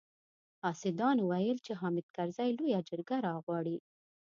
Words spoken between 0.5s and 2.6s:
حاسدانو ويل چې حامد کرزي